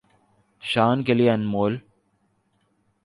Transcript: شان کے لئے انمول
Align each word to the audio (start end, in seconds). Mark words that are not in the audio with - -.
شان 0.63 1.03
کے 1.03 1.13
لئے 1.13 1.29
انمول 1.31 1.77